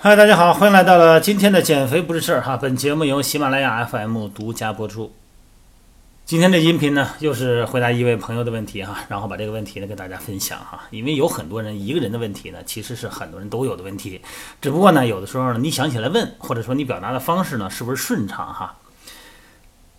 [0.00, 2.56] 嗨，大家好，欢迎来到了今天的减肥不是事儿哈。
[2.56, 5.12] 本节目由喜马拉雅 FM 独家播出。
[6.24, 10.82] 今天的音频呢，又是回答一位朋友的问题哈，然后把这个问题呢跟大家分享哈。
[10.90, 14.20] 因为有很多人一个人的问题呢，其实是很多人都有的问题，
[14.62, 18.76] 只不过呢，有的时候呢，你想起来问，或者说你表达的方式呢，是不是顺畅哈？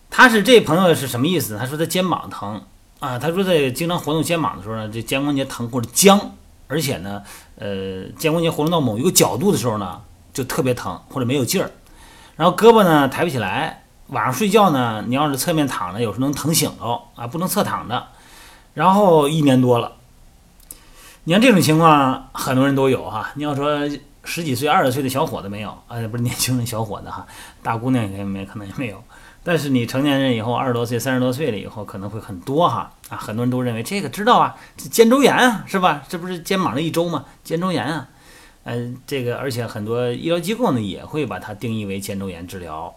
[0.10, 1.58] 他是这朋友是什么意思？
[1.58, 2.64] 他说他肩膀疼
[3.00, 6.38] 啊，他说在经常活动肩膀的时候呢，这肩关节疼或者僵。
[6.72, 7.24] 而且呢，
[7.60, 10.02] 呃，肩关节活动到某一个角度的时候呢，
[10.34, 11.70] 就特别疼或者没有劲儿，
[12.36, 13.84] 然后胳膊呢抬不起来。
[14.08, 18.08] 晚上睡觉呢，你要是侧面躺着，有时候能疼醒了啊，不能侧躺着。
[18.74, 19.92] 然后一年多了，
[21.26, 23.30] 你看这种情况很多人都有哈。
[23.36, 23.88] 你要说
[24.24, 27.28] 十几岁、二十岁的小伙子没有啊，不是年轻人小伙子哈，
[27.62, 29.04] 大姑娘也没可能也没有。
[29.42, 36.04] 但是你成年人以后，二十多岁、三十多岁了以后，可能会很多哈啊，很多人都认为这个知道啊，肩周炎啊，是吧？
[36.10, 37.26] 这不是肩膀的一周吗？
[37.44, 38.10] 肩周炎啊，
[38.66, 42.94] 嗯，这个而且很多医疗机构呢也会把它定义为肩周炎治疗，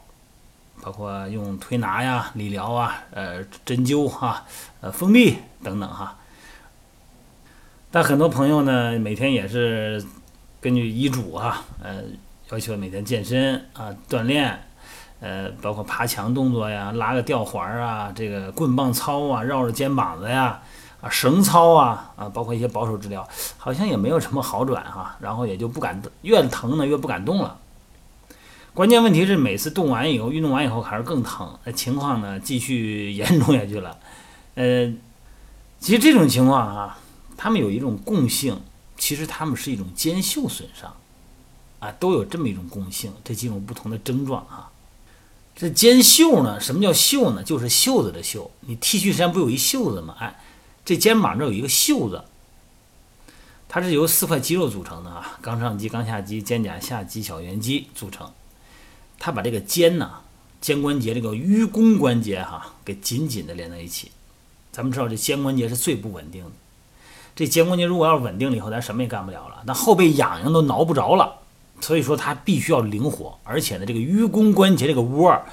[0.82, 4.44] 包括用推拿呀、理疗啊、呃针灸哈、
[4.80, 6.18] 呃封闭等等哈。
[7.92, 10.04] 但很多朋友呢，每天也是
[10.60, 12.02] 根据医嘱啊，呃，
[12.50, 14.60] 要求每天健身啊，锻炼。
[15.24, 20.60] 呃，包括爬墙动作呀，拉个吊环啊，这个棍棒操啊，绕着肩膀子呀，
[21.00, 23.24] 啊，绳操啊，啊，包括一些保守治疗，
[23.56, 27.56] 好像也没有什么好转哈，然后也就不敢越疼呢越不敢动了。
[28.74, 33.96] 关键问题是每次动完以后，运动完以后还是更疼，那情况呢继续 严重下去了。
[34.56, 34.92] 呃，
[35.78, 36.98] 其实这种情况啊，
[37.36, 38.60] 他们有一种共性，
[38.96, 40.92] 其实他们是一种肩袖损伤，
[41.78, 44.71] 啊，都有这么一种共性，这几种不同的症状啊。
[45.54, 46.58] 这肩袖呢？
[46.58, 47.42] 什么叫袖呢？
[47.42, 48.50] 就是袖子的袖。
[48.60, 50.16] 你 T 恤衫不有一袖子吗？
[50.18, 50.40] 哎，
[50.84, 52.24] 这肩膀这有一个袖子，
[53.68, 58.32] 它是由四块肌肉组成的啊，冈上肌、冈下肌、肩胛下肌、小圆肌组成。
[59.18, 60.10] 它把这个肩呢，
[60.60, 64.10] 肩关节这个盂肱关节哈，给紧紧的连在一起。
[64.72, 66.50] 咱们知道这肩关节是最不稳定的，
[67.36, 71.41] 这肩关节如果要是稳定了以后，咱什么也干不了了，那后背痒痒都挠不着了。
[71.82, 75.44] 所以说它必须要灵活，而且呢，这个盂肱关节这个窝儿，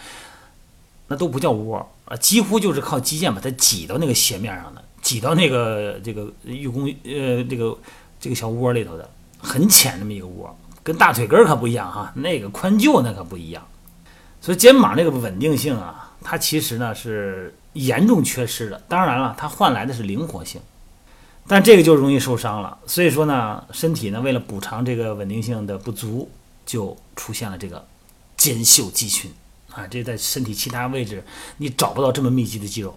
[1.08, 7.78] 那都不叫窝儿啊，几乎就是靠肌腱把它挤到那个斜面上的，挤到那个这个盂肱呃这个
[8.22, 9.10] 这个小窝里头的，
[9.40, 13.66] 很浅那么一个窝，跟大腿根儿可不一样哈，那个宽臼那可不一样。
[14.40, 18.82] 所以肩膀这个稳定性啊，它其实呢是严重缺失的。
[18.88, 20.62] 当然了，它换来的是灵活性。
[21.52, 26.30] 但这个就容易受伤了，所以说呢，身体呢为了补偿这个稳定性的不足，
[26.64, 27.88] 就出现了这个
[28.38, 29.34] 肩袖肌群
[29.72, 31.24] 啊，这在身体其他位置
[31.58, 32.96] 你找不到这么密集的肌肉，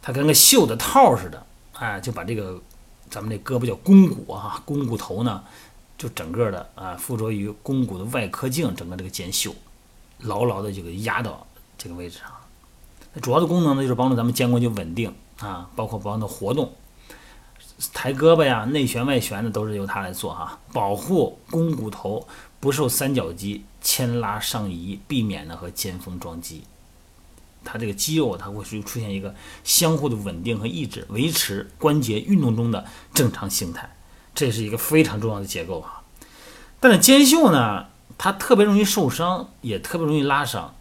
[0.00, 1.44] 它跟个袖的套似的，
[1.74, 2.58] 啊，就把这个
[3.10, 5.44] 咱们这胳膊叫肱骨啊，肱骨头呢，
[5.98, 9.54] 就整个的啊附着于肱骨的外科径，整个这个肩袖
[10.20, 11.46] 牢牢的就给压到
[11.76, 12.26] 这个位置上。
[13.20, 16.72] 主要的功能呢就是帮助咱们肩关节稳定啊，包括帮助活动。
[17.92, 22.26] 抬胳膊呀，内旋外旋的都是由它来做哈，保护肱骨头
[22.60, 26.62] 不受三角肌牵拉上移，避免呢和肩峰撞击。
[27.64, 33.94] 它这个肌肉它会出出现一个相互的稳定和抑制，维持关节运动中的正常形态，
[34.34, 36.02] 这是一个非常重要的结构哈。
[36.80, 37.86] 但是肩袖呢，
[38.16, 40.74] 它特别容易受伤，也特别容易拉伤。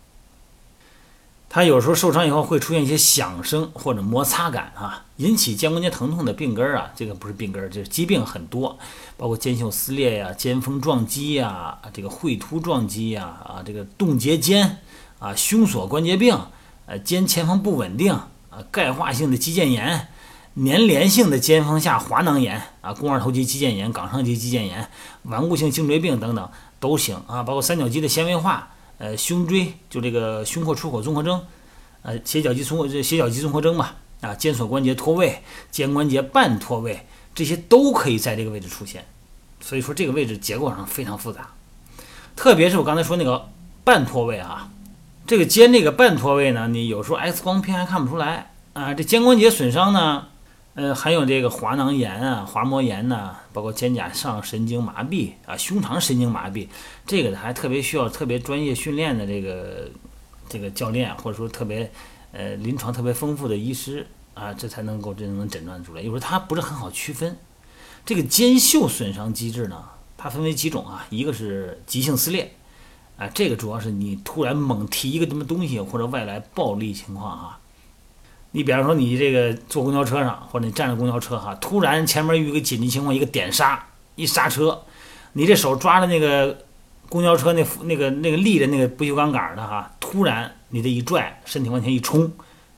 [1.52, 8.78] 它有时候受伤以后会出现一些响声或者摩擦感啊，引起肩关节疼痛的病根儿啊，这个不是病根儿，这是疾病很多，
[9.18, 14.78] 包括肩袖撕裂呀、肩峰撞击呀、这个喙突撞击呀、啊这个冻结肩
[15.18, 16.40] 啊、胸锁关节病、
[16.86, 20.08] 呃肩前方不稳定啊、钙化性的肌腱炎、
[20.56, 24.88] 粘连性的肩峰下滑囊炎啊、肱二头肌肌腱炎、冈上肌肌腱炎、
[25.24, 26.48] 顽固性颈椎病等等
[26.80, 28.68] 都行啊，包括三角肌的纤维化。
[29.00, 31.42] 呃，胸椎就这个胸廓出口综合征，
[32.02, 39.06] 呃，斜角肌综合斜角肌综合征嘛，啊，肩锁关节脱位、肩关节半脱位，这些都可以在这个位置出现。
[39.62, 41.54] 所以说这个位置结构上非常复杂，
[42.36, 43.50] 特别是我刚才说那个
[43.84, 44.70] 半脱位啊，
[45.26, 48.94] 这个肩这个半脱位呢，你有时候 X 光片还看不出来啊。
[48.94, 50.28] 这肩关节损伤呢。
[50.80, 56.70] 呃，还有这个滑囊炎啊、滑膜炎呐，包括肩胛上神经麻痹啊、胸膛神经麻痹，
[57.06, 59.92] 这个还特别需要特别专业训练的这个
[60.48, 61.92] 这个教练，或者说特别
[62.32, 66.02] 呃临床特别丰富的医师啊，这才能够真正能诊断出来。
[66.02, 67.36] 有时候它不是很好区分。
[68.06, 69.84] 这个肩袖损伤机制呢，
[70.16, 71.06] 它分为几种啊？
[71.10, 72.54] 一个是急性撕裂，
[73.18, 77.60] 啊，这个主要是你突然猛提一个什么东西或者外来暴力情况啊。
[78.52, 84.82] 你比方说，你这个坐公交车上，或者你站着公交车哈，突然前面有一个紧急情况，一个点刹，一刹车，
[85.34, 86.66] 你这手抓着那个
[87.10, 92.32] 公交车那那个那个立的那个不锈钢杆的哈，突然你这一拽，身体往前一冲，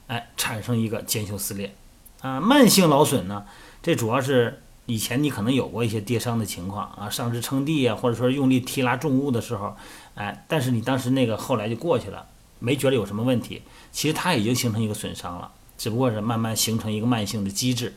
[0.07, 1.73] 哎，产生一个肩袖撕裂
[2.21, 2.41] 啊。
[2.41, 3.45] 慢性劳损呢，
[3.81, 9.75] 这主要是以前你可能有过一些跌伤的情况啊，上肢撑地啊，或者说用力提拉重物的时候，
[10.15, 12.25] 哎，但是你当时那个后来就过去了，
[12.59, 13.61] 没觉得有什么问题。
[13.93, 15.51] 其实它已经形成一个损伤了，
[15.81, 17.95] 只不过是慢慢形成一个慢性的机制。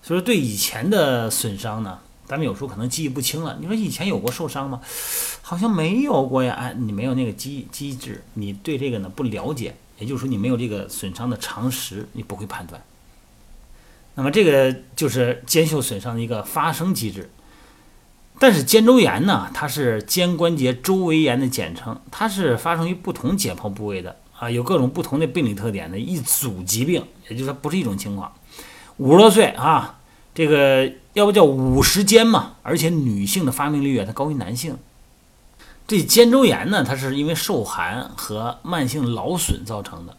[0.00, 3.58] 所以说，对以前的损伤呢，咱们有时候可能记忆不清了。
[3.60, 4.80] 你说以前有过受伤吗？
[5.42, 6.54] 好像没有过呀。
[6.54, 12.80] 哎，你没有那个机机制，你对这个呢不了解，也就是说你没有这个损伤的常识，你不会判断。
[14.14, 17.28] 那么这个就是肩袖损伤的一个发生机制。
[18.38, 28.32] 但是肩周炎呢，它是肩关节周围炎的简称，它是发生于不同解剖部位的啊，有各种不同的病理特点的一组疾病，也就是说不是一种情况。
[28.98, 29.98] 五十多岁啊，
[30.34, 34.76] 这个要不叫五十肩嘛，而且女性的发病率啊，它高于男性。
[35.86, 40.16] 这肩周炎呢，它是因为受寒和慢性劳损造成的。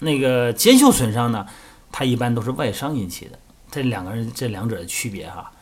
[0.00, 1.46] 那个肩袖损伤呢，
[1.92, 3.38] 它一般都是外伤引起的。
[3.70, 5.52] 这两个人这两者的区别哈，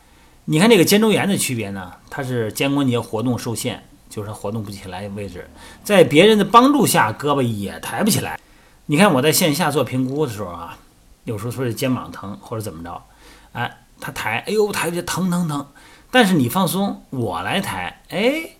[0.45, 5.49] 你看这个肩周炎的区别呢，它是肩关节活动受限，就是活动不起来位置，
[5.83, 8.39] 在别人的帮助下，胳膊也抬不起来。
[8.85, 10.77] 你看我在线下做评估的时候啊。
[11.23, 13.03] 有时候说是肩膀疼或者怎么着，
[13.51, 15.67] 哎，他抬，哎呦，抬不起，疼疼疼。
[16.09, 18.51] 但是你放松，我来抬，哎，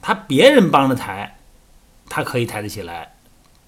[0.00, 1.36] 他别人帮着抬，
[2.08, 3.14] 他可以抬得起来，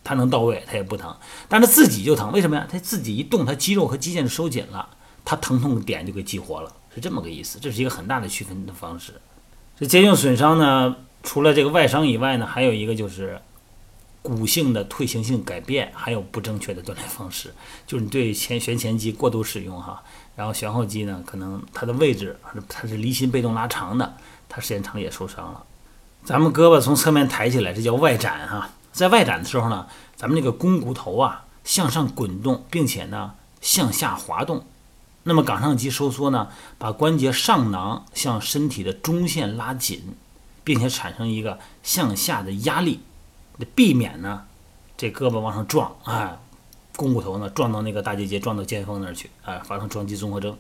[0.05, 1.17] 他能到位，他也不疼。
[1.49, 2.65] 但是自己就疼，为什么呀？
[2.71, 4.89] 他自己一动，他肌肉和肌腱就收紧了，
[5.25, 7.59] 他疼痛点就给激活了，是这么个意思。
[7.59, 9.21] 这是一个很大的区分的方式。
[9.81, 10.95] 这肩袖损伤呢，
[11.25, 13.41] 除了这个外伤以外呢，还有一个就是。
[14.23, 17.55] 骨性的退行性改变，还有不正确的锻炼方式，
[17.87, 20.03] 就是你对前旋前肌过度使用哈，
[20.37, 22.39] 然后旋后肌呢，可能它的位置
[22.69, 24.15] 它是离心被动拉长的，
[24.47, 25.65] 它时间长也受伤了。
[26.23, 29.87] 咱们胳膊从侧面抬起来，这叫外展哈，在外展的时候呢，
[30.17, 34.67] 咱们这个肱骨头啊向上滚动，并且呢向下滑动，
[35.23, 40.15] 那么冈上肌收缩呢，把关节上囊向身体的中线拉紧，
[40.65, 43.01] 并且产生一个向下的压力。
[43.75, 44.45] 避免呢，
[44.97, 46.39] 这胳膊往上撞，哎，
[46.97, 50.57] 肱骨头呢撞到那个大结节，撞到肩峰那儿去，哎，发生撞击综合征。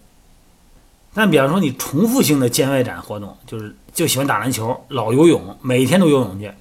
[1.14, 6.52] 但比方说你重复性的肩外展活动，就是就喜欢打篮球，老游泳，每天都游泳去，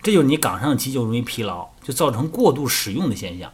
[0.00, 3.52] 这就是你冈上肌就容易疲劳，就造成过度使用的现象。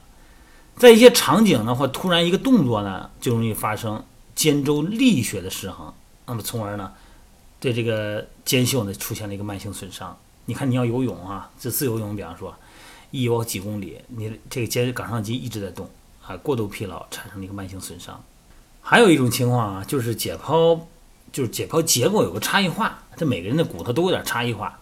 [0.77, 4.05] 在一些场景呢，或突然一个动作呢，就容易发生
[4.35, 5.93] 肩周力学的失衡，
[6.27, 6.93] 那么从而呢，
[7.61, 10.17] 对这个肩袖呢出现了一个慢性损伤。
[10.47, 12.55] 你看，你要游泳啊，这自由泳，比方说
[13.11, 15.89] 一游几公里，你这个肩冈上肌一直在动
[16.27, 18.23] 啊，过度疲劳产生了一个慢性损伤。
[18.83, 20.79] 还有一种情况啊，就是解剖，
[21.33, 24.79] 就是解剖结构有个差异化，这每个人的骨头都有点差异化。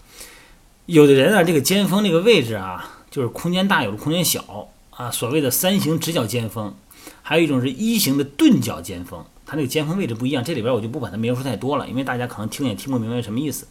[0.86, 6.74] 有的人啊，这个肩峰这个位置啊，就是空间大，有的空间小啊，所谓的三型直角肩峰，
[7.22, 10.44] 还有一种是一型的钝角肩峰，它那个尖峰位置不一样。
[10.44, 13.66] 这里边我就不把它描述太多了，因为大家可能听也听不明白什么意思。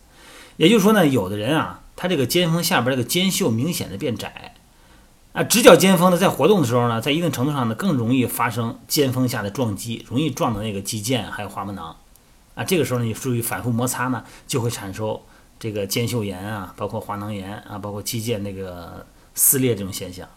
[0.57, 4.55] 也就是说呢，有的人啊，他这个肩峰下边这个肩袖明显的变窄，
[5.33, 11.95] 啊，直角肩峰呢，在活动的时候呢，在一定程度上呢，更容易发生肩峰下的撞击，容易撞到那个肌腱还有滑膜囊，
[12.55, 15.19] 啊，这个时候呢，你注意反复摩擦呢，就会产生
[15.59, 20.27] 这个肩袖炎啊，包括滑囊炎啊，包括肌腱那个撕裂这种现象。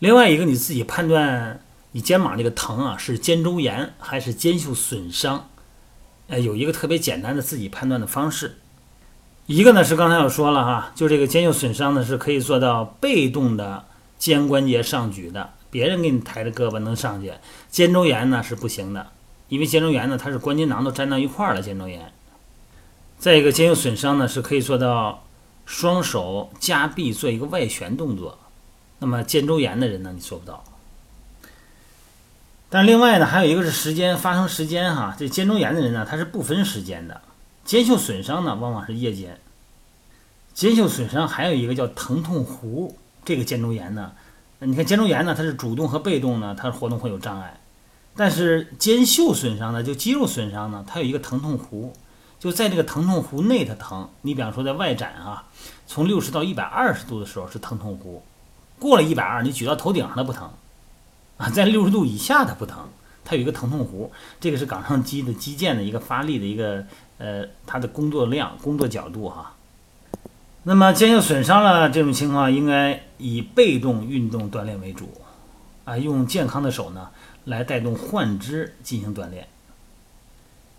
[0.00, 1.60] 另外一个，你自己判断
[1.92, 5.50] 你肩膀这个疼啊，是肩周炎还是肩袖损伤，
[6.28, 8.56] 呃，有一个特别简单的自己判断的方式。
[9.44, 13.84] 一个呢是刚才我说了哈，就这个肩袖损伤呢是可以做到被动的
[14.18, 17.34] 肩关节上举的，别人给你抬着胳膊能上去。
[17.68, 19.08] 肩周炎呢是不行的，
[19.48, 21.60] 因为肩周炎呢它是关节囊都粘到一块儿了。
[21.60, 22.10] 肩周炎，
[23.18, 25.26] 再一个肩袖损伤呢是可以做到
[25.66, 28.38] 双手夹臂做一个外旋动作，
[29.00, 30.62] 那么肩周炎的人呢你做不到。
[32.68, 37.20] 但另外呢还有一个是时间发生时间哈，这肩周炎的人呢他是不分时间的。
[37.64, 39.38] 肩袖损伤呢，往往是夜间。
[40.54, 42.92] 肩袖损伤还有一个叫疼痛弧，
[43.24, 44.12] 这个肩周炎呢，
[44.58, 47.60] 你看肩周炎呢，它是主动和被动呢，它活动会有障碍。
[48.16, 51.92] 但是肩袖损伤呢，就肌肉损伤呢，它有一个疼痛弧，
[52.40, 54.08] 就在这个疼痛弧内它疼。
[54.22, 55.44] 你比方说在外展啊，
[55.86, 58.20] 从六十到一百二十度的时候是疼痛弧，
[58.80, 60.50] 过了一百二，你举到头顶上它不疼
[61.36, 62.88] 啊，在六十度以下它不疼，
[63.24, 64.10] 它有一个疼痛弧，
[64.40, 66.84] 这个是冈上肌的肌腱的一个发力的一个。
[67.22, 69.54] 呃，它的工作量、工作角度哈，
[70.62, 75.20] 那么肩袖损伤了这种情况，应该以被动运动锻炼为主，
[75.84, 77.10] 啊，用健康的手呢
[77.44, 79.46] 来带动患肢进行锻炼。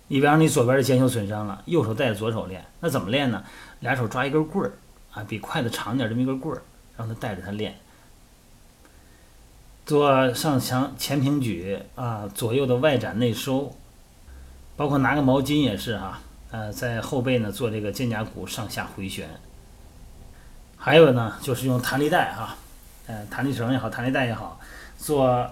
[0.08, 3.44] 你比方说你左边的肩袖损伤了，右手带着左手练，那怎么练呢？
[3.82, 4.74] 俩手抓一根棍儿
[5.14, 6.64] 啊，比筷子长点这么一根棍儿，
[6.98, 7.78] 让他带着他练。
[9.92, 13.76] 做上墙前平举啊，左右的外展内收，
[14.78, 19.30] 包括拿个毛巾也是哈，呃，在后背呢做这个肩胛骨上下回旋。
[20.78, 22.56] 还有呢，就是用弹力带哈，
[23.06, 24.58] 呃，弹力绳也好，弹力带也好，
[24.98, 25.46] 做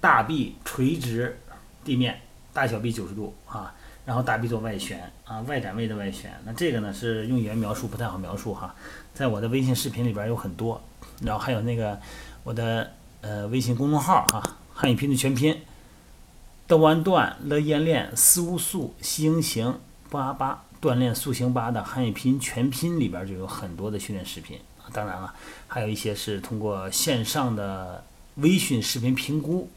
[0.00, 1.38] 大臂垂直
[1.84, 2.18] 地面，
[2.54, 3.74] 大小臂九十度啊，
[4.06, 6.32] 然后大臂做外旋啊，外展位的外旋。
[6.46, 8.74] 那这个呢是用语言描述不太好描述哈，
[9.12, 10.80] 在我的微信视频里边有很多，
[11.20, 12.00] 然后还有那个。
[12.48, 15.60] 我的呃微信公众号哈，汉语拼音全拼，
[16.66, 19.78] 的完段了演练四五速行行
[20.08, 25.34] 八八锻炼塑形八的汉语拼音全拼里边就有很多的训练视频啊，当然了，
[25.66, 28.02] 还有一些是通过线上的
[28.36, 29.68] 微信视频评估。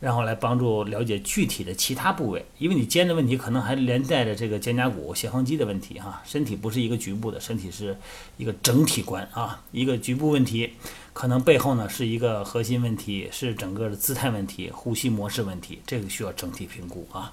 [0.00, 6.22] 然后来帮助了解具体的其他部位，因为你肩的问题可能还连带着这个肩胛骨、斜方肌的问题哈。
[6.24, 7.96] 身体不是一个局部的，身体是
[8.36, 9.62] 一个整体观啊。
[9.72, 10.74] 一个局部问题，
[11.12, 17.32] 可能背后呢是一个核心问题，是整个的姿态问题、呼吸模式问题，这个需要整体评估啊。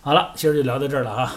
[0.00, 1.34] 好了，今儿就聊到这儿了哈。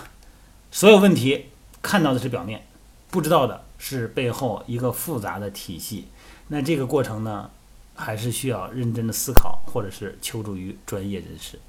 [0.70, 1.46] 所有问题
[1.82, 2.68] 看到的是表面，
[3.10, 6.10] 不知道的是背后一个复杂的体系。
[6.50, 7.50] 那这个过程呢？
[7.98, 11.60] 还是需要认真的思考，或者是求助于专业人士。